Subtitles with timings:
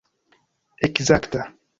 [0.87, 1.45] ekzakta